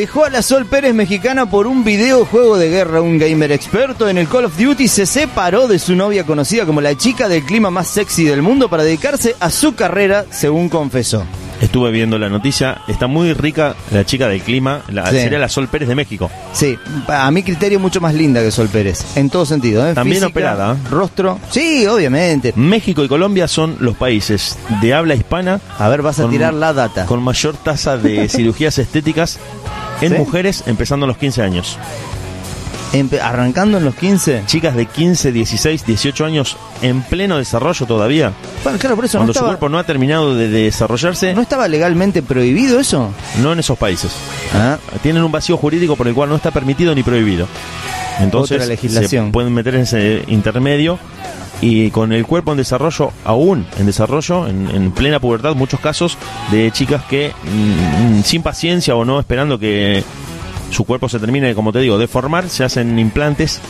Dejó 0.00 0.24
a 0.24 0.30
la 0.30 0.40
Sol 0.40 0.64
Pérez 0.64 0.94
mexicana 0.94 1.44
por 1.50 1.66
un 1.66 1.84
videojuego 1.84 2.56
de 2.56 2.70
guerra. 2.70 3.02
Un 3.02 3.18
gamer 3.18 3.52
experto 3.52 4.08
en 4.08 4.16
el 4.16 4.28
Call 4.28 4.46
of 4.46 4.56
Duty 4.56 4.88
se 4.88 5.04
separó 5.04 5.68
de 5.68 5.78
su 5.78 5.94
novia 5.94 6.24
conocida 6.24 6.64
como 6.64 6.80
la 6.80 6.96
chica 6.96 7.28
del 7.28 7.42
clima 7.44 7.70
más 7.70 7.88
sexy 7.88 8.24
del 8.24 8.40
mundo 8.40 8.70
para 8.70 8.82
dedicarse 8.82 9.36
a 9.40 9.50
su 9.50 9.74
carrera, 9.74 10.24
según 10.30 10.70
confesó. 10.70 11.22
Estuve 11.60 11.90
viendo 11.90 12.16
la 12.18 12.30
noticia, 12.30 12.80
está 12.88 13.06
muy 13.06 13.34
rica 13.34 13.74
la 13.90 14.06
chica 14.06 14.26
del 14.28 14.40
clima, 14.40 14.80
la, 14.88 15.10
Sí. 15.10 15.16
sería 15.18 15.38
la 15.38 15.50
Sol 15.50 15.68
Pérez 15.68 15.86
de 15.90 15.94
México. 15.94 16.30
Sí, 16.54 16.78
a 17.06 17.30
mi 17.30 17.42
criterio 17.42 17.78
mucho 17.78 18.00
más 18.00 18.14
linda 18.14 18.40
que 18.40 18.50
Sol 18.50 18.68
Pérez, 18.68 19.04
en 19.16 19.28
todo 19.28 19.44
sentido. 19.44 19.86
¿eh? 19.86 19.92
También 19.92 20.24
operada, 20.24 20.72
¿eh? 20.72 20.88
Rostro. 20.90 21.38
Sí, 21.50 21.86
obviamente. 21.86 22.54
México 22.56 23.04
y 23.04 23.08
Colombia 23.08 23.46
son 23.46 23.76
los 23.80 23.94
países 23.94 24.56
de 24.80 24.94
habla 24.94 25.14
hispana 25.14 25.60
A 25.78 25.90
ver, 25.90 26.00
vas 26.00 26.18
a 26.18 26.22
Con- 26.22 26.30
tirar 26.30 26.54
la 26.54 26.72
data. 26.72 27.04
con 27.04 27.22
mayor 27.22 27.54
tasa 27.58 27.98
de 27.98 28.26
cirugías 28.30 28.78
estéticas 28.78 29.38
en 30.00 30.12
¿Sí? 30.12 30.18
mujeres 30.18 30.64
empezando 30.66 31.04
a 31.04 31.08
los 31.08 31.16
15 31.18 31.42
años. 31.42 31.78
Empe- 32.92 33.20
arrancando 33.20 33.78
en 33.78 33.84
los 33.84 33.94
15. 33.94 34.42
Chicas 34.46 34.74
de 34.74 34.86
15, 34.86 35.30
16, 35.30 35.86
18 35.86 36.24
años 36.24 36.56
en 36.82 37.02
pleno 37.02 37.38
desarrollo 37.38 37.86
todavía, 37.86 38.32
Bueno, 38.64 38.78
claro, 38.80 38.96
por 38.96 39.04
eso 39.04 39.18
no 39.18 39.20
cuando 39.20 39.32
su 39.32 39.38
estaba, 39.38 39.48
cuerpo 39.50 39.68
no 39.68 39.78
ha 39.78 39.84
terminado 39.84 40.34
de 40.34 40.48
desarrollarse, 40.48 41.32
¿no 41.34 41.42
estaba 41.42 41.68
legalmente 41.68 42.20
prohibido 42.22 42.80
eso. 42.80 43.12
no 43.40 43.52
en 43.52 43.60
esos 43.60 43.78
países. 43.78 44.10
Ah, 44.54 44.78
Tienen 45.04 45.22
un 45.22 45.30
vacío 45.30 45.56
jurídico 45.56 45.94
por 45.94 46.08
el 46.08 46.14
cual 46.14 46.30
no 46.30 46.36
está 46.36 46.50
permitido 46.50 46.92
ni 46.94 47.04
prohibido. 47.04 47.46
Entonces 48.18 48.56
Otra 48.56 48.66
legislación. 48.66 49.26
se 49.26 49.32
pueden 49.32 49.54
meter 49.54 49.76
en 49.76 49.82
ese 49.82 50.24
intermedio 50.26 50.98
y 51.60 51.90
con 51.90 52.12
el 52.12 52.26
cuerpo 52.26 52.52
en 52.52 52.58
desarrollo, 52.58 53.12
aún 53.24 53.66
en 53.78 53.86
desarrollo, 53.86 54.46
en, 54.46 54.68
en 54.70 54.92
plena 54.92 55.20
pubertad, 55.20 55.54
muchos 55.54 55.80
casos 55.80 56.16
de 56.50 56.70
chicas 56.70 57.04
que 57.04 57.32
mm, 57.44 58.18
mm, 58.18 58.22
sin 58.22 58.42
paciencia 58.42 58.94
o 58.96 59.04
no 59.04 59.20
esperando 59.20 59.58
que 59.58 60.02
su 60.70 60.84
cuerpo 60.84 61.08
se 61.08 61.18
termine, 61.18 61.54
como 61.54 61.72
te 61.72 61.80
digo, 61.80 61.98
de 61.98 62.08
formar, 62.08 62.48
se 62.48 62.64
hacen 62.64 62.98
implantes 62.98 63.60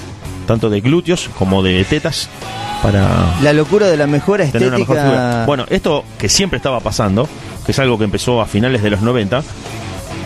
tanto 0.47 0.70
de 0.70 0.81
glúteos 0.81 1.31
como 1.39 1.62
de 1.62 1.84
tetas 1.84 2.29
para 2.83 3.37
la 3.42 3.53
locura 3.53 3.89
de 3.89 3.97
la 3.97 4.07
mejora 4.07 4.47
tener 4.47 4.69
una 4.69 4.79
mejor 4.79 4.97
estética. 4.97 5.17
figura. 5.17 5.47
Bueno, 5.47 5.67
esto 5.69 6.05
que 6.19 6.29
siempre 6.29 6.57
estaba 6.57 6.81
pasando, 6.81 7.29
que 7.64 7.73
es 7.73 7.79
algo 7.79 7.98
que 7.98 8.05
empezó 8.05 8.41
a 8.41 8.47
finales 8.47 8.83
de 8.83 8.91
los 8.91 9.01
90 9.01 9.42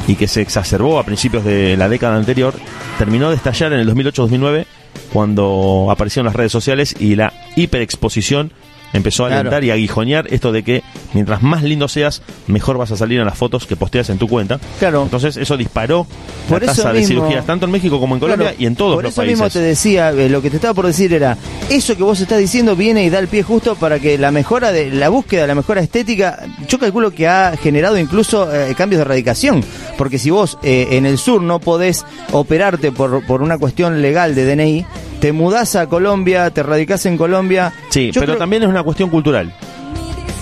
y 0.07 0.15
que 0.17 0.29
se 0.29 0.41
exacerbó 0.41 0.99
a 0.99 1.05
principios 1.05 1.45
de 1.45 1.77
la 1.77 1.89
década 1.89 2.17
anterior, 2.17 2.55
terminó 2.99 3.31
de 3.31 3.37
estallar 3.37 3.73
en 3.73 3.81
el 3.81 3.89
2008-2009 3.93 4.67
cuando 5.13 5.89
aparecieron 5.91 6.27
las 6.27 6.37
redes 6.37 6.53
sociales 6.53 6.95
y 6.99 7.17
la 7.17 7.33
hiperexposición 7.57 8.53
empezó 8.93 9.25
a 9.25 9.29
Claro. 9.29 9.41
alentar 9.41 9.65
y 9.65 9.71
a 9.71 9.75
aguijonear 9.75 10.33
esto 10.33 10.53
de 10.53 10.63
que 10.63 10.85
mientras 11.15 11.43
más 11.43 11.65
lindo 11.65 11.89
seas, 11.89 12.23
mejor 12.47 12.79
vas 12.79 12.93
a 12.93 12.97
salir 12.97 13.19
en 13.19 13.25
las 13.27 13.37
fotos 13.37 13.67
que 13.67 13.75
posteas 13.75 14.09
en 14.09 14.19
tu 14.19 14.29
cuenta. 14.29 14.61
Claro. 14.79 15.03
Entonces 15.03 15.37
eso 15.37 15.57
disparó 15.57 16.07
Por 16.49 16.63
la 16.65 16.71
eso 16.71 16.83
tasa 16.83 16.93
de 16.93 17.05
cirugías 17.05 17.45
tanto 17.45 17.67
en 17.67 17.73
México 17.73 17.99
como 17.99 18.15
en 18.15 18.21
Colombia 18.21 18.51
Claro, 18.51 18.63
y 18.63 18.67
en 18.67 18.77
todos 18.77 18.95
por 18.95 19.03
los 19.03 19.13
eso 19.13 19.23
países. 19.23 19.37
mismo 19.37 19.51
te 19.51 19.59
decía, 19.59 20.11
eh, 20.13 20.29
lo 20.29 20.41
que 20.41 20.49
te 20.49 20.57
estaba 20.57 20.75
por 20.75 20.87
decir 20.87 21.13
era, 21.13 21.37
eso 21.69 21.97
que 21.97 22.05
vos 22.05 22.21
estás 22.21 22.39
diciendo 22.39 22.77
viene 22.77 23.05
y 23.05 23.11
da 23.11 23.19
el 23.19 23.27
pie 23.27 23.43
justo 23.43 23.75
para 23.75 23.99
que 23.99 24.17
la 24.17 24.31
mejora 24.31 24.71
de 24.71 24.89
la 24.93 25.09
búsqueda, 25.09 25.49
la 25.49 25.57
mejora 25.57 25.81
estética, 25.81 26.45
yo 26.69 26.79
calculo 26.79 27.11
que 27.11 27.27
ha 27.27 27.57
generado 27.61 27.99
incluso 27.99 28.49
eh, 28.55 28.77
cambios 28.77 28.99
de 28.99 29.03
erradicación, 29.07 29.65
porque 29.99 30.21
si 30.21 30.31
vos 30.31 30.57
eh, 30.63 30.87
en 30.93 31.05
el 31.05 31.19
sur 31.19 31.43
no 31.43 31.59
podés 31.59 32.05
operarte 32.31 32.93
por, 32.93 33.27
por 33.27 33.43
una 33.43 33.59
cuestión 33.59 34.01
legal 34.03 34.37
de 34.37 34.45
DNI, 34.55 34.87
te 35.25 35.33
mudás 35.33 35.75
a 35.75 35.87
Colombia, 35.89 36.51
te 36.51 36.63
radicás 36.63 37.07
en 37.07 37.17
Colombia. 37.17 37.73
Sí, 37.89 38.11
Yo 38.13 38.21
pero 38.21 38.33
creo- 38.35 38.39
también 38.41 38.63
es 38.63 38.69
una 38.69 38.83
cuestión 38.83 39.09
cultural. 39.09 39.55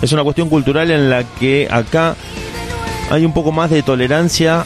Es 0.02 0.11
una 0.11 0.24
cuestión 0.24 0.48
cultural 0.48 0.91
en 0.91 1.08
la 1.08 1.22
que 1.22 1.69
acá 1.70 2.16
hay 3.08 3.24
un 3.24 3.33
poco 3.33 3.52
más 3.52 3.70
de 3.70 3.84
tolerancia 3.84 4.64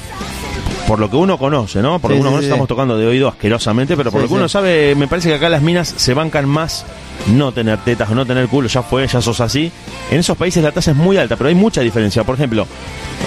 por 0.86 0.98
lo 0.98 1.10
que 1.10 1.16
uno 1.16 1.38
conoce, 1.38 1.82
¿no? 1.82 1.98
Por 1.98 2.10
lo 2.10 2.16
que 2.16 2.20
uno 2.20 2.30
conoce, 2.30 2.46
estamos 2.46 2.68
tocando 2.68 2.96
de 2.96 3.06
oído 3.06 3.28
asquerosamente, 3.28 3.96
pero 3.96 4.10
por 4.10 4.22
lo 4.22 4.28
que 4.28 4.34
uno 4.34 4.48
sabe, 4.48 4.94
me 4.94 5.08
parece 5.08 5.28
que 5.28 5.34
acá 5.34 5.48
las 5.48 5.62
minas 5.62 5.92
se 5.96 6.14
bancan 6.14 6.48
más 6.48 6.84
no 7.28 7.52
tener 7.52 7.78
tetas 7.78 8.10
o 8.10 8.14
no 8.14 8.24
tener 8.24 8.46
culo, 8.48 8.68
ya 8.68 8.82
fue, 8.82 9.06
ya 9.06 9.20
sos 9.20 9.40
así. 9.40 9.72
En 10.10 10.20
esos 10.20 10.36
países 10.36 10.62
la 10.62 10.72
tasa 10.72 10.92
es 10.92 10.96
muy 10.96 11.16
alta, 11.16 11.36
pero 11.36 11.48
hay 11.48 11.54
mucha 11.54 11.80
diferencia. 11.80 12.24
Por 12.24 12.36
ejemplo, 12.36 12.66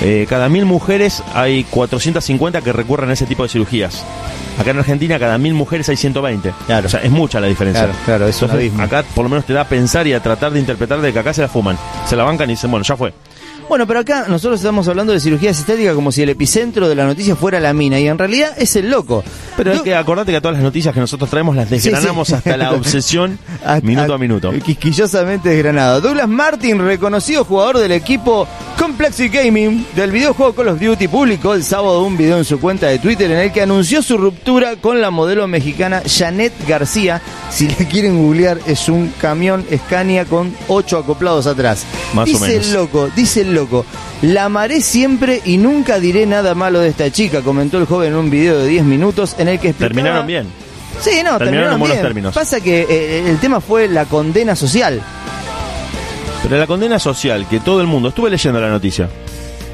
eh, 0.02 0.25
cada 0.30 0.48
mil 0.48 0.66
mujeres 0.66 1.22
hay 1.34 1.66
450 1.66 2.62
que 2.62 2.72
recurren 2.72 3.09
a 3.09 3.14
ese 3.14 3.25
tipo 3.25 3.44
de 3.44 3.50
cirugías. 3.50 4.06
Acá 4.58 4.72
en 4.72 4.80
Argentina, 4.80 5.19
cada 5.19 5.38
mil 5.38 5.53
mujeres 5.53 5.90
hay 5.90 5.98
120. 5.98 6.53
Claro. 6.66 6.88
O 6.88 6.90
sea, 6.90 7.02
es 7.02 7.12
mucha 7.12 7.40
la 7.40 7.48
diferencia. 7.48 7.86
Claro, 7.86 8.00
claro, 8.06 8.28
es 8.28 8.42
Entonces, 8.42 8.72
acá 8.80 9.03
por 9.16 9.24
lo 9.24 9.30
menos 9.30 9.46
te 9.46 9.53
da 9.53 9.62
a 9.62 9.68
pensar 9.68 10.08
y 10.08 10.14
a 10.14 10.22
tratar 10.22 10.52
de 10.52 10.59
interpretar 10.59 11.02
de 11.02 11.12
que 11.12 11.19
acá 11.19 11.34
se 11.34 11.42
la 11.42 11.48
fuman. 11.48 11.78
Se 12.06 12.16
la 12.16 12.24
bancan 12.24 12.50
y 12.50 12.53
dicen, 12.53 12.72
bueno, 12.72 12.86
ya 12.86 12.96
fue. 12.96 13.14
Bueno, 13.69 13.85
pero 13.85 14.00
acá 14.00 14.25
nosotros 14.28 14.59
estamos 14.59 14.88
hablando 14.88 15.13
de 15.13 15.19
cirugías 15.19 15.59
estéticas 15.59 15.94
como 15.94 16.12
si 16.12 16.24
el 16.24 16.30
epicentro 16.30 16.90
de 16.90 16.96
la 16.96 17.06
noticia 17.06 17.35
fuera 17.35 17.59
la 17.59 17.72
mina, 17.72 18.00
y 18.00 18.07
en 18.07 18.18
realidad 18.18 18.52
es 18.57 18.75
el 18.75 18.90
loco. 18.90 19.24
Pero 19.64 19.74
hay 19.74 19.80
que 19.84 19.96
acordarte 19.96 20.31
que 20.31 20.38
a 20.38 20.42
todas 20.42 20.56
las 20.56 20.64
noticias 20.64 20.94
que 20.94 21.00
nosotros 21.00 21.30
traemos 21.30 21.56
las 21.56 21.70
desgranamos 21.70 22.28
Sí, 22.28 22.34
sí. 22.34 22.38
hasta 22.38 22.58
la 22.58 22.72
obsesión 22.74 23.38
A- 23.66 23.80
minuto 23.81 24.14
a, 24.14 24.18
minuto. 24.18 24.52
Quisquillosamente 24.64 25.50
desgranado. 25.50 26.02
Douglas 26.02 26.28
Martin, 26.30 26.80
reconocido 26.80 27.44
jugador 27.46 27.78
del 27.80 27.92
equipo 27.92 28.48
Complexity 28.78 29.30
Gaming 29.30 29.86
del 29.96 30.12
videojuego 30.12 30.53
Call 30.56 30.69
of 30.69 30.80
Duty, 30.80 31.08
publicó 31.09 31.53
el 31.53 31.64
sábado 31.64 32.03
un 32.03 32.16
video 32.16 32.38
en 32.38 32.46
su 32.46 32.59
cuenta 32.59 32.88
de 32.88 33.00
Twitter 33.00 33.30
en 33.30 33.38
el 33.40 33.52
que 33.52 33.62
anunció 33.62 34.02
su 34.02 34.18
ruptura 34.18 34.78
con 34.78 35.02
la 35.02 35.12
modelo 35.12 35.46
mexicana 35.48 36.02
Janet 36.08 36.53
García. 36.68 37.22
Si 37.52 37.68
la 37.68 37.75
quieren 37.90 38.18
googlear, 38.18 38.59
es 38.66 38.88
un 38.88 39.12
camión 39.19 39.66
Scania 39.86 40.24
con 40.25 40.53
ocho 40.69 40.98
acoplados 40.98 41.46
atrás. 41.48 41.84
Más 42.14 42.30
o 42.30 42.31
dice 42.31 42.48
menos. 42.48 42.68
el 42.68 42.74
loco, 42.74 43.09
dice 43.16 43.42
el 43.42 43.53
loco. 43.53 43.86
La 44.22 44.46
amaré 44.46 44.81
siempre 44.81 45.42
y 45.46 45.58
nunca 45.58 46.00
diré 46.00 46.25
nada 46.25 46.53
malo 46.56 46.80
de 46.80 46.90
esta 46.90 47.09
chica, 47.12 47.42
comentó 47.42 47.78
el 47.78 47.86
joven 47.86 48.12
en 48.14 48.18
un 48.19 48.30
video 48.30 48.58
de 48.59 48.68
10 48.68 48.84
minutos 48.84 49.36
en 49.38 49.48
que. 49.58 49.74
Terminaron 49.74 50.28
bien. 50.28 50.46
Sí, 51.02 51.12
no, 51.24 51.38
Terminaron 51.38 51.40
terminaron, 51.40 51.74
en 51.74 51.80
buenos 51.80 51.96
bien. 51.98 52.06
términos. 52.06 52.36
Pasa 52.36 52.60
que 52.62 52.82
eh, 52.90 53.30
el 53.30 53.40
tema 53.40 53.62
fue 53.62 53.88
la 53.88 54.06
condena 54.06 54.56
social. 54.56 55.02
Pero 56.44 56.58
la 56.58 56.68
condena 56.68 57.00
social 57.00 57.46
que 57.50 57.60
todo 57.60 57.82
el 57.82 57.88
mundo, 57.88 58.10
estuve 58.10 58.30
leyendo 58.30 58.60
la 58.62 58.70
noticia. 58.70 59.10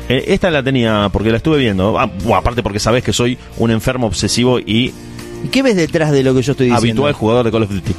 Eh, 0.09 0.25
esta 0.27 0.51
la 0.51 0.61
tenía 0.61 1.09
porque 1.11 1.31
la 1.31 1.37
estuve 1.37 1.57
viendo. 1.57 1.99
Ah, 1.99 2.05
bueno, 2.23 2.37
aparte 2.37 2.61
porque 2.63 2.79
sabes 2.79 3.03
que 3.03 3.11
soy 3.13 3.37
un 3.57 3.71
enfermo 3.71 4.07
obsesivo 4.07 4.59
y 4.59 4.93
¿Y 5.43 5.47
qué 5.51 5.61
ves 5.63 5.75
detrás 5.75 6.11
de 6.11 6.23
lo 6.23 6.33
que 6.33 6.41
yo 6.41 6.51
estoy 6.53 6.67
diciendo? 6.67 7.03
habitual 7.05 7.13
jugador 7.13 7.45
de 7.45 7.51
Call 7.51 7.63
of 7.63 7.69
Duty. 7.69 7.95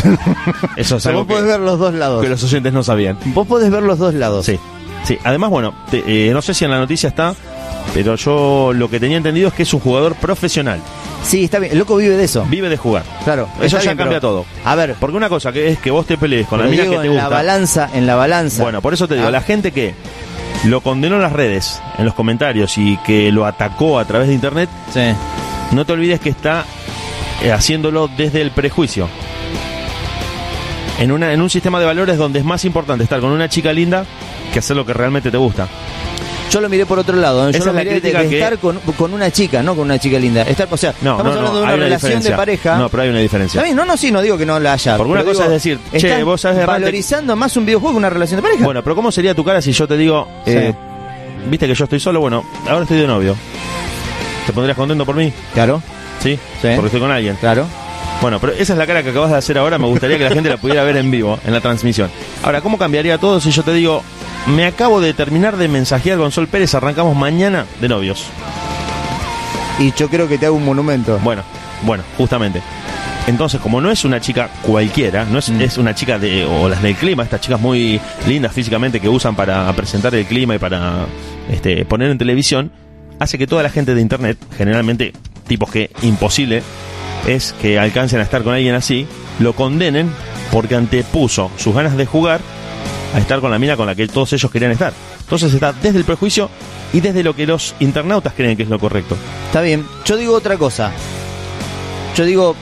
Eso 0.76 0.96
es 0.96 1.06
algo 1.06 1.20
vos 1.20 1.28
podés 1.28 1.42
que, 1.44 1.50
ver 1.50 1.60
los 1.60 1.78
dos 1.78 1.92
lados. 1.94 2.22
que 2.22 2.28
los 2.28 2.42
oyentes 2.42 2.72
no 2.72 2.82
sabían. 2.82 3.18
Vos 3.26 3.46
podés 3.46 3.70
ver 3.70 3.82
los 3.82 3.98
dos 3.98 4.14
lados. 4.14 4.46
Sí, 4.46 4.58
sí. 5.04 5.18
Además, 5.24 5.50
bueno, 5.50 5.74
te- 5.90 6.02
eh, 6.06 6.32
no 6.32 6.40
sé 6.42 6.54
si 6.54 6.64
en 6.64 6.70
la 6.70 6.78
noticia 6.78 7.08
está, 7.08 7.34
pero 7.92 8.14
yo 8.16 8.72
lo 8.74 8.88
que 8.88 8.98
tenía 9.00 9.16
entendido 9.18 9.48
es 9.48 9.54
que 9.54 9.64
es 9.64 9.74
un 9.74 9.80
jugador 9.80 10.14
profesional. 10.14 10.80
Sí, 11.22 11.44
está 11.44 11.58
bien. 11.58 11.72
El 11.72 11.78
loco 11.78 11.96
vive 11.96 12.16
de 12.16 12.24
eso. 12.24 12.44
Vive 12.48 12.68
de 12.68 12.76
jugar. 12.76 13.04
Claro. 13.24 13.48
Eso 13.60 13.76
ya 13.78 13.82
bien, 13.82 13.96
cambia 13.98 14.18
pero- 14.20 14.20
todo. 14.20 14.46
A 14.64 14.74
ver, 14.74 14.94
Porque 14.98 15.16
una 15.16 15.28
cosa 15.28 15.52
que 15.52 15.68
es 15.68 15.78
que 15.78 15.90
vos 15.90 16.06
te 16.06 16.16
pelees 16.16 16.46
con 16.46 16.58
la 16.60 16.66
mina 16.66 16.84
que 16.84 16.88
te 16.90 16.94
en 17.06 17.14
la 17.16 17.22
gusta. 17.24 17.28
balanza, 17.28 17.90
en 17.94 18.06
la 18.06 18.14
balanza. 18.16 18.62
Bueno, 18.62 18.80
por 18.80 18.94
eso 18.94 19.06
te 19.06 19.14
digo, 19.14 19.28
Ah. 19.28 19.30
la 19.30 19.42
gente 19.42 19.70
que 19.72 19.94
lo 20.64 20.80
condenó 20.80 21.16
en 21.16 21.22
las 21.22 21.32
redes, 21.32 21.80
en 21.98 22.04
los 22.04 22.14
comentarios 22.14 22.76
y 22.78 22.96
que 22.98 23.30
lo 23.32 23.46
atacó 23.46 23.98
a 23.98 24.04
través 24.06 24.28
de 24.28 24.34
internet, 24.34 24.68
Sí. 24.92 25.00
no 25.72 25.84
te 25.84 25.92
olvides 25.92 26.20
que 26.20 26.30
está 26.30 26.64
eh, 27.42 27.52
haciéndolo 27.52 28.08
desde 28.18 28.42
el 28.42 28.50
prejuicio. 28.50 29.08
En, 30.98 31.12
una, 31.12 31.32
en 31.32 31.40
un 31.40 31.48
sistema 31.48 31.80
de 31.80 31.86
valores 31.86 32.18
donde 32.18 32.38
es 32.40 32.44
más 32.44 32.64
importante 32.66 33.04
estar 33.04 33.20
con 33.20 33.30
una 33.30 33.48
chica 33.48 33.72
linda 33.72 34.04
que 34.52 34.58
hacer 34.58 34.76
lo 34.76 34.84
que 34.84 34.92
realmente 34.92 35.30
te 35.30 35.38
gusta. 35.38 35.66
Yo 36.50 36.60
lo 36.60 36.68
miré 36.68 36.84
por 36.84 36.98
otro 36.98 37.16
lado. 37.16 37.48
¿eh? 37.48 37.52
Yo 37.52 37.58
Esa 37.58 37.64
lo 37.66 37.70
es 37.70 37.74
la 37.76 37.80
miré 37.92 38.00
de, 38.00 38.12
de 38.12 38.28
que- 38.28 38.38
estar 38.38 38.58
con, 38.58 38.78
con 38.98 39.12
una 39.14 39.30
chica, 39.30 39.62
no 39.62 39.74
con 39.76 39.84
una 39.84 39.98
chica 39.98 40.18
linda. 40.18 40.42
Estar, 40.42 40.66
o 40.70 40.76
sea, 40.76 40.92
No, 41.00 41.12
estamos 41.12 41.24
no, 41.24 41.40
no, 41.42 41.48
hablando 41.48 41.58
de 41.58 41.64
una 41.64 41.76
relación 41.76 42.22
de 42.22 42.32
pareja. 42.32 42.76
No, 42.76 42.88
pero 42.88 43.04
hay 43.04 43.08
una 43.10 43.20
diferencia. 43.20 43.58
Está 43.58 43.64
bien, 43.64 43.76
no, 43.76 43.84
no, 43.84 43.96
sí, 43.96 44.10
no 44.10 44.20
digo 44.20 44.36
que 44.36 44.44
no 44.46 44.58
la 44.58 44.72
haya. 44.72 44.96
Porque 44.96 45.12
una 45.12 45.22
cosa 45.24 45.44
digo, 45.44 45.54
es 45.56 45.62
decir, 45.62 45.78
che, 45.96 46.22
vos 46.24 46.42
de 46.42 46.66
valorizando 46.66 47.36
más 47.36 47.56
un 47.56 47.64
videojuego 47.66 47.94
que 47.94 47.98
una 47.98 48.10
relación 48.10 48.38
de 48.38 48.42
pareja. 48.42 48.64
Bueno, 48.64 48.82
pero 48.82 48.96
¿cómo 48.96 49.12
sería 49.12 49.34
tu 49.34 49.44
cara 49.44 49.62
si 49.62 49.72
yo 49.72 49.86
te 49.86 49.96
digo, 49.96 50.26
eh, 50.46 50.72
viste 51.48 51.66
que 51.68 51.74
yo 51.74 51.84
estoy 51.84 52.00
solo? 52.00 52.20
Bueno, 52.20 52.44
ahora 52.68 52.82
estoy 52.82 52.98
de 52.98 53.06
novio. 53.06 53.36
¿Te 54.46 54.52
pondrías 54.52 54.76
contento 54.76 55.06
por 55.06 55.14
mí? 55.14 55.32
claro, 55.54 55.80
¿Sí? 56.20 56.38
Sí. 56.60 56.68
Porque 56.74 56.86
estoy 56.86 57.00
con 57.00 57.10
alguien. 57.10 57.36
claro. 57.36 57.66
Bueno, 58.20 58.38
pero 58.38 58.52
esa 58.52 58.74
es 58.74 58.78
la 58.78 58.86
cara 58.86 59.02
que 59.02 59.10
acabas 59.10 59.30
de 59.30 59.36
hacer 59.38 59.56
ahora. 59.56 59.78
Me 59.78 59.86
gustaría 59.86 60.18
que 60.18 60.24
la 60.24 60.30
gente 60.30 60.50
la 60.50 60.58
pudiera 60.58 60.82
ver 60.84 60.96
en 60.98 61.10
vivo, 61.10 61.38
en 61.46 61.52
la 61.54 61.60
transmisión. 61.60 62.10
Ahora, 62.42 62.60
¿cómo 62.60 62.76
cambiaría 62.76 63.16
todo 63.18 63.40
si 63.40 63.50
yo 63.50 63.62
te 63.62 63.72
digo, 63.72 64.02
me 64.46 64.66
acabo 64.66 65.00
de 65.00 65.14
terminar 65.14 65.56
de 65.56 65.68
mensajear 65.68 66.18
con 66.18 66.30
Sol 66.30 66.46
Pérez, 66.46 66.74
arrancamos 66.74 67.16
mañana 67.16 67.64
de 67.80 67.88
novios? 67.88 68.26
Y 69.78 69.92
yo 69.94 70.08
creo 70.10 70.28
que 70.28 70.36
te 70.36 70.46
hago 70.46 70.56
un 70.56 70.64
monumento. 70.66 71.18
Bueno, 71.22 71.42
bueno, 71.82 72.02
justamente. 72.18 72.60
Entonces, 73.26 73.60
como 73.60 73.80
no 73.80 73.90
es 73.90 74.04
una 74.04 74.20
chica 74.20 74.50
cualquiera, 74.62 75.24
no 75.24 75.38
es, 75.38 75.48
Mm. 75.48 75.60
es 75.62 75.78
una 75.78 75.94
chica 75.94 76.18
de, 76.18 76.44
o 76.44 76.68
las 76.68 76.82
del 76.82 76.96
clima, 76.96 77.22
estas 77.22 77.40
chicas 77.40 77.60
muy 77.60 77.98
lindas 78.26 78.52
físicamente 78.52 79.00
que 79.00 79.08
usan 79.08 79.34
para 79.34 79.72
presentar 79.72 80.14
el 80.14 80.26
clima 80.26 80.54
y 80.56 80.58
para 80.58 81.06
este, 81.50 81.84
poner 81.86 82.10
en 82.10 82.18
televisión, 82.18 82.70
hace 83.18 83.38
que 83.38 83.46
toda 83.46 83.62
la 83.62 83.70
gente 83.70 83.94
de 83.94 84.00
internet, 84.02 84.36
generalmente 84.58 85.12
tipos 85.46 85.70
que 85.70 85.90
imposible 86.02 86.62
es 87.26 87.52
que 87.60 87.78
alcancen 87.78 88.20
a 88.20 88.22
estar 88.22 88.42
con 88.42 88.54
alguien 88.54 88.74
así, 88.74 89.06
lo 89.38 89.52
condenen 89.54 90.10
porque 90.52 90.74
antepuso 90.74 91.50
sus 91.56 91.74
ganas 91.74 91.96
de 91.96 92.06
jugar 92.06 92.40
a 93.14 93.18
estar 93.18 93.40
con 93.40 93.50
la 93.50 93.58
mina 93.58 93.76
con 93.76 93.86
la 93.86 93.94
que 93.94 94.06
todos 94.08 94.32
ellos 94.32 94.50
querían 94.50 94.72
estar. 94.72 94.92
Entonces 95.20 95.52
está 95.52 95.72
desde 95.72 95.98
el 95.98 96.04
prejuicio 96.04 96.48
y 96.92 97.00
desde 97.00 97.22
lo 97.22 97.34
que 97.34 97.46
los 97.46 97.74
internautas 97.80 98.32
creen 98.36 98.56
que 98.56 98.64
es 98.64 98.68
lo 98.68 98.78
correcto. 98.78 99.16
Está 99.46 99.60
bien. 99.60 99.84
Yo 100.04 100.16
digo 100.16 100.34
otra 100.34 100.56
cosa. 100.56 100.92
Yo 102.16 102.24
digo, 102.24 102.56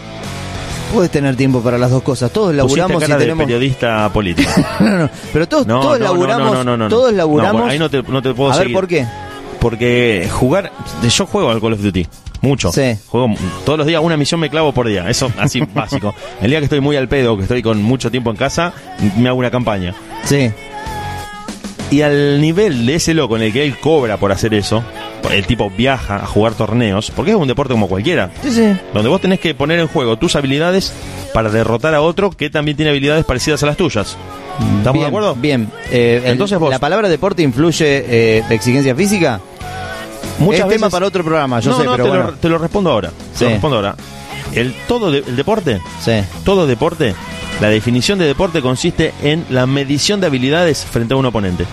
puedes 0.93 1.11
tener 1.11 1.37
tiempo 1.37 1.63
para 1.63 1.79
las 1.79 1.91
dos 1.91 2.03
cosas. 2.03 2.31
Todos 2.31 2.55
laburamos 2.55 3.01
cara 3.01 3.15
y 3.15 3.19
de 3.19 3.25
tenemos. 3.25 3.45
periodista 3.47 4.11
político. 4.13 4.51
no, 4.81 4.99
no, 4.99 5.11
pero 5.33 5.49
todos, 5.49 5.67
No, 5.67 5.81
todos 5.81 6.01
laburamos. 6.01 6.53
no, 6.53 6.65
no, 6.65 6.65
no, 6.65 6.77
no. 6.77 6.89
Todos 6.89 7.13
laburamos. 7.13 7.63
No, 7.63 7.69
ahí 7.69 7.79
no 7.79 7.89
te, 7.91 8.03
no 8.03 8.21
te 8.23 8.35
puedo 8.35 8.53
a 8.53 8.59
ver 8.59 8.73
por 8.73 8.87
qué. 8.87 9.07
Porque 9.61 10.29
jugar, 10.31 10.71
yo 11.09 11.27
juego 11.27 11.51
al 11.51 11.61
Call 11.61 11.73
of 11.73 11.83
Duty, 11.83 12.07
mucho. 12.41 12.73
Sí. 12.73 12.97
Juego 13.09 13.35
todos 13.65 13.79
los 13.79 13.87
días, 13.87 14.01
una 14.03 14.17
misión 14.17 14.41
me 14.41 14.51
clavo 14.51 14.73
por 14.73 14.87
día, 14.89 15.09
eso 15.09 15.31
así 15.39 15.61
básico. 15.75 16.15
El 16.41 16.51
día 16.51 16.59
que 16.59 16.65
estoy 16.65 16.81
muy 16.81 16.97
al 16.97 17.09
pedo, 17.09 17.37
que 17.37 17.43
estoy 17.43 17.63
con 17.63 17.83
mucho 17.83 18.11
tiempo 18.11 18.31
en 18.31 18.37
casa, 18.37 18.73
me 19.17 19.29
hago 19.29 19.39
una 19.39 19.51
campaña. 19.51 19.95
Sí. 20.25 20.51
Y 21.91 22.03
al 22.03 22.41
nivel 22.41 22.85
de 22.85 22.97
ese 22.97 23.15
loco 23.15 23.37
en 23.37 23.43
el 23.45 23.53
que 23.53 23.63
él 23.65 23.79
cobra 23.79 24.19
por 24.19 24.31
hacer 24.31 24.53
eso, 24.53 24.85
el 25.33 25.47
tipo 25.47 25.71
viaja 25.71 26.17
a 26.17 26.27
jugar 26.27 26.53
torneos, 26.53 27.11
porque 27.11 27.31
es 27.31 27.37
un 27.37 27.49
deporte 27.49 27.73
como 27.73 27.89
cualquiera, 27.89 28.31
Sí, 28.43 28.51
sí. 28.51 28.77
donde 28.93 29.09
vos 29.09 29.21
tenés 29.23 29.41
que 29.41 29.55
poner 29.55 29.79
en 29.81 29.87
juego 29.89 30.19
tus 30.19 30.37
habilidades 30.37 30.93
para 31.33 31.49
derrotar 31.49 31.95
a 31.95 32.03
otro 32.03 32.31
que 32.31 32.51
también 32.51 32.77
tiene 32.77 32.91
habilidades 32.91 33.25
parecidas 33.25 33.63
a 33.63 33.67
las 33.67 33.79
tuyas. 33.79 34.19
¿Estamos 34.59 34.93
bien, 34.93 35.01
de 35.05 35.07
acuerdo? 35.07 35.35
Bien. 35.35 35.71
Eh, 35.91 36.21
el- 36.25 36.33
Entonces 36.33 36.59
vos- 36.59 36.69
¿La 36.71 36.79
palabra 36.79 37.09
deporte 37.09 37.43
influye 37.43 38.05
eh, 38.07 38.45
exigencia 38.51 38.95
física? 38.95 39.41
Muchas 40.39 40.61
es 40.61 40.67
veces 40.67 40.81
tema 40.81 40.91
para 40.91 41.07
otro 41.07 41.25
programa, 41.25 41.61
yo 41.61 41.71
no, 41.71 41.79
sé, 41.79 41.85
no, 41.85 41.93
pero 41.93 42.05
te, 42.05 42.09
bueno. 42.11 42.25
lo, 42.27 42.33
te 42.35 42.49
lo 42.49 42.59
respondo 42.59 42.91
ahora. 42.91 43.09
Te 43.11 43.39
Sí. 43.39 43.45
lo 43.45 43.51
respondo 43.51 43.77
ahora. 43.77 43.95
El 44.53 44.73
todo 44.87 45.11
de- 45.11 45.25
el 45.27 45.37
deporte, 45.37 45.81
Sí. 46.05 46.13
todo 46.45 46.67
deporte, 46.67 47.15
la 47.61 47.69
definición 47.69 48.19
de 48.19 48.27
deporte 48.27 48.63
consiste 48.63 49.13
en 49.23 49.45
la 49.51 49.67
medición 49.67 50.21
de 50.21 50.27
habilidades 50.29 50.85
frente 50.85 51.15
a 51.15 51.17
un 51.17 51.27
oponente. 51.27 51.65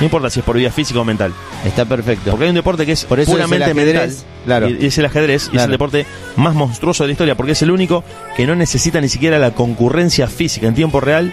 No 0.00 0.04
importa 0.06 0.30
si 0.30 0.40
es 0.40 0.44
por 0.44 0.56
vía 0.56 0.72
física 0.72 0.98
o 0.98 1.04
mental. 1.04 1.32
Está 1.64 1.84
perfecto. 1.84 2.30
Porque 2.30 2.44
hay 2.44 2.48
un 2.50 2.56
deporte 2.56 2.84
que 2.86 2.92
es 2.92 3.04
Por 3.04 3.20
eso 3.20 3.30
es 3.30 3.36
el 3.36 3.44
puramente 3.44 3.64
ajedrez, 3.70 3.94
mental. 3.94 4.16
claro. 4.46 4.68
Y 4.70 4.86
es 4.86 4.98
el 4.98 5.04
ajedrez 5.04 5.50
y 5.52 5.56
es 5.58 5.62
el 5.62 5.70
deporte 5.70 6.06
más 6.36 6.54
monstruoso 6.54 7.04
de 7.04 7.08
la 7.08 7.12
historia, 7.12 7.36
porque 7.36 7.52
es 7.52 7.62
el 7.62 7.70
único 7.70 8.02
que 8.36 8.46
no 8.46 8.56
necesita 8.56 9.00
ni 9.00 9.08
siquiera 9.08 9.38
la 9.38 9.52
concurrencia 9.52 10.26
física 10.26 10.66
en 10.66 10.74
tiempo 10.74 10.98
real 11.00 11.32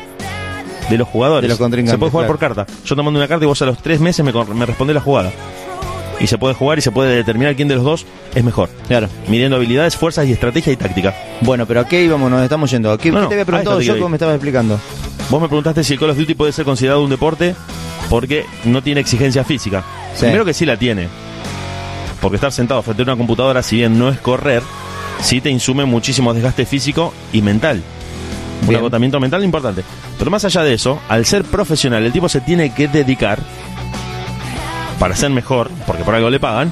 de 0.90 0.98
los 1.00 1.08
jugadores. 1.08 1.44
De 1.44 1.48
los 1.48 1.58
contrincantes, 1.58 1.94
Se 1.94 1.98
puede 1.98 2.12
jugar 2.12 2.28
claro. 2.28 2.40
por 2.56 2.66
carta. 2.66 2.74
Yo 2.86 2.96
te 2.96 3.02
mando 3.02 3.20
una 3.20 3.28
carta 3.28 3.46
y 3.46 3.48
vos 3.48 3.60
a 3.62 3.66
los 3.66 3.78
tres 3.82 4.00
meses 4.02 4.24
me, 4.24 4.32
me 4.34 4.66
respondés 4.68 4.94
la 4.94 5.02
jugada. 5.02 5.32
Y 6.20 6.28
se 6.28 6.38
puede 6.38 6.54
jugar 6.54 6.78
y 6.80 6.82
se 6.82 6.92
puede 6.92 7.16
determinar 7.16 7.56
quién 7.56 7.68
de 7.68 7.76
los 7.76 7.84
dos 7.84 8.06
es 8.36 8.44
mejor. 8.44 8.70
Claro. 8.88 9.08
Midiendo 9.28 9.56
habilidades, 9.56 9.96
fuerzas 9.96 10.28
y 10.28 10.34
estrategia 10.34 10.74
y 10.74 10.76
táctica. 10.76 11.16
Bueno, 11.42 11.66
pero 11.66 11.80
¿a 11.80 11.88
qué 11.88 12.04
íbamos? 12.04 12.30
Nos 12.30 12.44
estamos 12.44 12.70
yendo. 12.72 12.92
¿A 12.92 12.98
¿Qué, 12.98 13.12
No, 13.12 13.22
qué 13.22 13.28
te 13.28 13.34
había 13.36 13.46
preguntado 13.46 13.82
yo 13.82 14.10
me 14.10 14.18
estabas 14.18 14.36
explicando? 14.36 14.80
Vos 15.30 15.42
me 15.42 15.48
preguntaste 15.48 15.84
si 15.84 15.94
el 15.94 16.00
Call 16.00 16.10
of 16.10 16.18
Duty 16.18 16.34
puede 16.34 16.52
ser 16.52 16.66
considerado 16.66 17.04
un 17.04 17.10
deporte 17.10 17.56
porque 18.10 18.46
no 18.66 18.82
tiene 18.82 19.00
exigencia 19.00 19.44
física. 19.44 19.84
Sí. 20.16 20.22
Primero 20.22 20.44
que 20.44 20.54
sí 20.54 20.66
la 20.66 20.76
tiene. 20.76 21.08
Porque 22.20 22.36
estar 22.36 22.52
sentado 22.52 22.82
frente 22.82 23.04
a 23.04 23.06
una 23.06 23.16
computadora, 23.16 23.64
si 23.64 23.78
bien 23.78 23.98
no 23.98 24.10
es 24.10 24.20
correr, 24.20 24.64
sí 25.22 25.40
te 25.40 25.50
insume 25.50 25.86
muchísimo 25.86 26.34
desgaste 26.34 26.66
físico 26.66 27.14
y 27.32 27.42
mental. 27.42 27.82
Un 28.68 28.76
agotamiento 28.76 29.20
mental 29.20 29.44
importante. 29.44 29.84
Pero 30.18 30.32
más 30.32 30.44
allá 30.44 30.64
de 30.64 30.74
eso, 30.74 31.00
al 31.08 31.26
ser 31.26 31.44
profesional, 31.44 32.04
el 32.06 32.12
tipo 32.12 32.28
se 32.28 32.42
tiene 32.42 32.74
que 32.74 32.88
dedicar 32.88 33.40
para 35.00 35.16
ser 35.16 35.30
mejor, 35.32 35.70
porque 35.88 36.04
por 36.04 36.14
algo 36.16 36.30
le 36.30 36.40
pagan, 36.40 36.72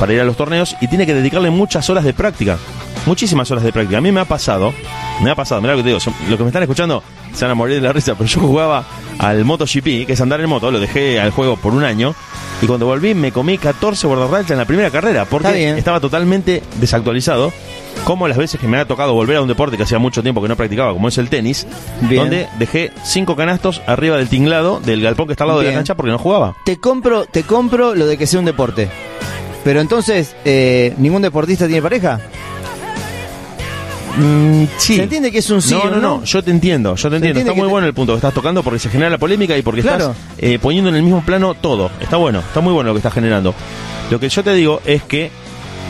para 0.00 0.12
ir 0.12 0.20
a 0.20 0.24
los 0.24 0.36
torneos 0.36 0.76
y 0.80 0.88
tiene 0.88 1.06
que 1.06 1.14
dedicarle 1.14 1.50
muchas 1.50 1.88
horas 1.90 2.04
de 2.04 2.12
práctica. 2.12 2.58
Muchísimas 3.06 3.50
horas 3.50 3.62
de 3.64 3.72
práctica. 3.72 3.98
A 3.98 4.00
mí 4.00 4.10
me 4.10 4.20
ha 4.20 4.24
pasado, 4.24 4.72
me 5.22 5.30
ha 5.30 5.34
pasado, 5.34 5.60
mira 5.60 5.74
lo 5.74 5.78
que 5.78 5.82
te 5.84 5.88
digo, 5.90 6.00
son- 6.00 6.14
lo 6.28 6.36
que 6.36 6.42
me 6.42 6.48
están 6.48 6.62
escuchando 6.62 7.02
se 7.32 7.44
van 7.44 7.52
a 7.52 7.54
morir 7.54 7.76
de 7.76 7.82
la 7.86 7.92
risa, 7.92 8.14
pero 8.14 8.28
yo 8.28 8.40
jugaba 8.40 8.84
al 9.18 9.44
MotoGP, 9.44 10.06
que 10.06 10.12
es 10.14 10.20
andar 10.20 10.40
en 10.40 10.48
moto, 10.48 10.70
lo 10.70 10.80
dejé 10.80 11.20
al 11.20 11.30
juego 11.30 11.56
por 11.56 11.72
un 11.72 11.84
año, 11.84 12.14
y 12.62 12.66
cuando 12.66 12.86
volví 12.86 13.14
me 13.14 13.30
comí 13.32 13.58
14 13.58 14.06
borderrachas 14.06 14.52
en 14.52 14.58
la 14.58 14.64
primera 14.64 14.90
carrera, 14.90 15.24
porque 15.26 15.48
estaba 15.78 16.00
totalmente 16.00 16.62
desactualizado, 16.80 17.52
como 18.04 18.28
las 18.28 18.36
veces 18.36 18.60
que 18.60 18.68
me 18.68 18.78
ha 18.78 18.84
tocado 18.84 19.14
volver 19.14 19.36
a 19.36 19.42
un 19.42 19.48
deporte 19.48 19.76
que 19.76 19.82
hacía 19.82 19.98
mucho 19.98 20.22
tiempo 20.22 20.40
que 20.42 20.48
no 20.48 20.56
practicaba, 20.56 20.92
como 20.92 21.08
es 21.08 21.18
el 21.18 21.28
tenis, 21.28 21.66
Bien. 22.02 22.22
donde 22.22 22.48
dejé 22.58 22.92
cinco 23.04 23.34
canastos 23.36 23.82
arriba 23.86 24.16
del 24.16 24.28
tinglado 24.28 24.80
del 24.80 25.02
galpón 25.02 25.26
que 25.26 25.32
está 25.32 25.44
al 25.44 25.48
lado 25.48 25.60
de 25.60 25.68
la 25.68 25.74
cancha 25.74 25.94
porque 25.96 26.12
no 26.12 26.18
jugaba. 26.18 26.54
Te 26.64 26.78
compro, 26.78 27.24
te 27.26 27.42
compro 27.42 27.94
lo 27.94 28.06
de 28.06 28.16
que 28.16 28.26
sea 28.26 28.38
un 28.40 28.46
deporte. 28.46 28.88
Pero 29.64 29.80
entonces, 29.80 30.36
eh, 30.44 30.94
¿ningún 30.98 31.22
deportista 31.22 31.66
tiene 31.66 31.82
pareja? 31.82 32.20
Mm, 34.18 34.64
sí. 34.78 34.96
¿Se 34.96 35.02
entiende 35.02 35.30
que 35.30 35.38
es 35.38 35.50
un 35.50 35.60
sí 35.60 35.74
no, 35.74 35.84
no, 35.90 35.96
un 35.96 36.02
no, 36.02 36.24
yo 36.24 36.42
te 36.42 36.50
entiendo, 36.50 36.94
yo 36.96 37.10
te 37.10 37.16
entiendo. 37.16 37.40
Está 37.40 37.52
muy 37.52 37.62
te- 37.66 37.70
bueno 37.70 37.86
el 37.86 37.92
punto 37.92 38.12
que 38.12 38.16
estás 38.18 38.32
tocando 38.32 38.62
porque 38.62 38.78
se 38.78 38.88
genera 38.88 39.10
la 39.10 39.18
polémica 39.18 39.56
y 39.58 39.62
porque 39.62 39.82
Claro. 39.82 40.12
estás 40.12 40.16
eh, 40.38 40.58
poniendo 40.60 40.88
en 40.88 40.96
el 40.96 41.02
mismo 41.02 41.22
plano 41.22 41.54
todo. 41.54 41.90
Está 42.00 42.16
bueno, 42.16 42.38
está 42.38 42.60
muy 42.60 42.72
bueno 42.72 42.88
lo 42.88 42.94
que 42.94 42.98
estás 43.00 43.12
generando. 43.12 43.54
Lo 44.10 44.18
que 44.20 44.28
yo 44.28 44.42
te 44.42 44.54
digo 44.54 44.80
es 44.86 45.02
que 45.02 45.30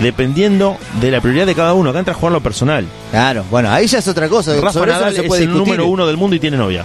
dependiendo 0.01 0.77
de 1.01 1.11
la 1.11 1.21
prioridad 1.21 1.47
de 1.47 1.55
cada 1.55 1.75
uno, 1.75 1.91
acá 1.91 1.99
entra 2.01 2.13
a 2.15 2.17
jugar 2.17 2.33
lo 2.33 2.41
personal. 2.41 2.87
Claro, 3.11 3.45
bueno, 3.51 3.71
ahí 3.71 3.87
ya 3.87 3.99
es 3.99 4.09
otra 4.09 4.29
cosa. 4.29 4.55
Rafa 4.55 4.73
sobre 4.73 4.93
eso 4.93 5.01
no 5.01 5.35
es 5.35 5.41
el 5.41 5.53
número 5.53 5.87
uno 5.87 6.07
del 6.07 6.17
mundo 6.17 6.37
y 6.37 6.41
tiene 6.41 6.57
novia. 6.57 6.85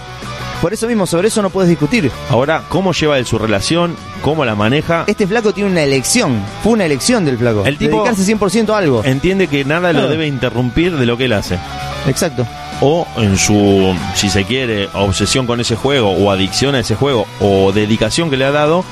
Por 0.60 0.72
eso 0.72 0.86
mismo, 0.86 1.08
sobre 1.08 1.26
eso 1.26 1.42
no 1.42 1.50
puedes 1.50 1.68
discutir. 1.68 2.08
Ahora, 2.30 2.62
¿cómo 2.68 2.92
lleva 2.92 3.18
él 3.18 3.26
su 3.26 3.36
relación? 3.36 3.96
¿Cómo 4.22 4.44
la 4.44 4.54
maneja? 4.54 5.02
Este 5.08 5.26
flaco 5.26 5.52
tiene 5.52 5.70
una 5.70 5.82
elección. 5.82 6.40
Fue 6.62 6.72
una 6.74 6.84
elección 6.84 7.24
del 7.24 7.36
flaco. 7.36 7.64
El 7.66 7.76
tipo- 7.78 7.96
Dedicarse 8.04 8.22
100% 8.24 8.72
a 8.72 8.78
algo. 8.78 9.02
Entiende 9.04 9.48
que 9.48 9.64
nada 9.64 9.92
lo 9.92 10.08
debe 10.08 10.28
interrumpir 10.28 10.96
de 10.96 11.04
lo 11.04 11.16
que 11.16 11.24
él 11.24 11.32
hace. 11.32 11.58
Exacto. 12.06 12.46
o 12.84 13.06
en 13.16 13.36
su, 13.38 13.94
si 14.14 14.28
se 14.28 14.44
quiere, 14.44 14.88
obsesión 14.94 15.46
con 15.46 15.60
ese 15.60 15.76
juego 15.76 16.10
o 16.10 16.32
adicción 16.32 16.74
a 16.74 16.80
ese 16.80 16.96
juego 16.96 17.26
o 17.40 17.70
dedicación 17.72 18.28
que 18.28 18.36
le 18.36 18.44
ha 18.44 18.50
dado, 18.50 18.84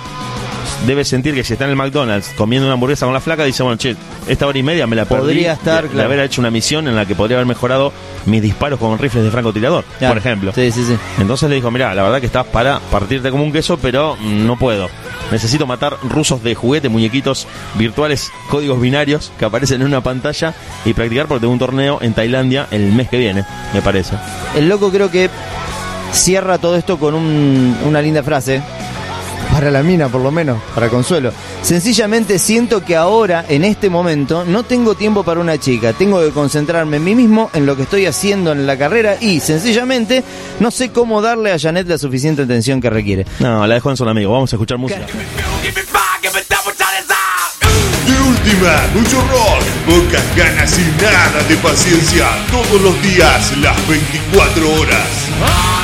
debe 0.87 1.05
sentir 1.05 1.35
que 1.35 1.44
si 1.44 1.53
está 1.53 1.65
en 1.65 1.71
el 1.71 1.77
McDonald's 1.77 2.31
comiendo 2.37 2.67
una 2.67 2.75
hamburguesa 2.75 3.05
con 3.06 3.12
la 3.15 3.21
flaca, 3.21 3.44
dice, 3.44 3.62
bueno, 3.62 3.77
che, 3.79 3.97
esta 4.29 4.47
hora 4.47 4.59
y 4.59 4.62
media 4.62 4.87
me 4.87 4.97
la 4.97 5.05
perdí 5.05 5.21
Podría 5.23 5.53
estar, 5.53 5.82
de, 5.82 5.88
de 5.88 5.94
claro. 5.94 6.06
haber 6.09 6.21
hecho 6.21 6.41
una 6.41 6.50
misión 6.50 6.88
en 6.88 6.97
la 6.97 7.05
que 7.06 7.15
podría 7.15 7.37
haber 7.37 7.47
mejorado 7.47 7.93
mis 8.27 8.41
disparos 8.43 8.79
con 8.79 8.99
rifles 8.99 9.25
de 9.25 9.31
francotirador, 9.31 9.85
Claro. 9.99 10.15
por 10.15 10.19
ejemplo. 10.19 10.53
Sí, 10.55 10.71
sí, 10.73 10.85
sí. 10.85 10.97
Entonces 11.19 11.49
le 11.49 11.56
dijo, 11.56 11.71
mira, 11.71 11.94
la 11.94 12.03
verdad 12.03 12.21
que 12.21 12.27
estás 12.27 12.47
para 12.47 12.79
partirte 12.91 13.31
como 13.31 13.44
un 13.44 13.53
queso, 13.53 13.79
pero 13.79 14.17
mm, 14.21 14.47
no 14.47 14.56
puedo. 14.59 14.88
Necesito 15.31 15.67
matar 15.67 15.97
rusos 16.03 16.43
de 16.43 16.55
juguete, 16.55 16.88
muñequitos 16.88 17.47
virtuales, 17.76 18.31
códigos 18.49 18.81
binarios 18.81 19.33
que 19.38 19.44
aparecen 19.44 19.81
en 19.83 19.87
una 19.88 20.00
pantalla 20.00 20.55
y 20.85 20.93
practicar 20.93 21.26
porque 21.26 21.41
tengo 21.43 21.53
un 21.53 21.59
torneo 21.59 21.99
en 22.00 22.15
Tailandia 22.15 22.67
el 22.71 22.91
mes 22.93 23.09
que 23.09 23.19
viene, 23.19 23.44
me 23.73 23.81
parece. 23.83 24.17
El 24.56 24.69
loco 24.69 24.91
creo 24.91 25.11
que 25.11 25.31
cierra 26.12 26.59
todo 26.59 26.76
esto 26.76 26.99
con 26.99 27.15
un- 27.15 27.76
una 27.87 28.03
linda 28.03 28.23
frase. 28.23 28.61
Para 29.52 29.70
la 29.70 29.82
mina, 29.82 30.08
por 30.08 30.20
lo 30.20 30.31
menos, 30.31 30.60
para 30.75 30.88
consuelo. 30.88 31.32
Sencillamente 31.62 32.38
siento 32.38 32.84
que 32.84 32.96
ahora, 32.96 33.44
en 33.48 33.64
este 33.64 33.90
momento, 33.90 34.44
no 34.44 34.62
tengo 34.62 34.94
tiempo 34.94 35.22
para 35.22 35.40
una 35.40 35.59
chica. 35.59 35.92
Tengo 35.92 36.20
que 36.20 36.30
concentrarme 36.30 36.99
en 36.99 37.04
mí 37.04 37.14
mismo, 37.14 37.50
en 37.52 37.66
lo 37.66 37.76
que 37.76 37.82
estoy 37.82 38.06
haciendo 38.06 38.52
en 38.52 38.66
la 38.66 38.78
carrera 38.78 39.16
y, 39.20 39.40
sencillamente, 39.40 40.25
no 40.61 40.70
sé 40.70 40.90
cómo 40.92 41.20
darle 41.20 41.52
a 41.52 41.59
Janet 41.59 41.88
la 41.88 41.99
suficiente 41.99 42.42
atención 42.42 42.80
que 42.80 42.90
requiere. 42.90 43.26
No, 43.40 43.66
la 43.66 43.75
dejo 43.75 43.90
en 43.90 43.97
solo 43.97 44.11
amigo. 44.12 44.32
Vamos 44.32 44.52
a 44.52 44.56
escuchar 44.56 44.78
música. 44.78 45.00
Out. 45.00 45.11
De 48.06 48.20
última, 48.28 48.82
mucho 48.94 49.20
rock, 49.28 49.62
pocas 49.87 50.37
ganas 50.37 50.78
y 50.78 51.02
nada 51.02 51.42
de 51.49 51.56
paciencia. 51.56 52.26
Todos 52.50 52.80
los 52.80 53.02
días, 53.02 53.56
las 53.59 53.88
24 53.88 54.80
horas. 54.80 55.79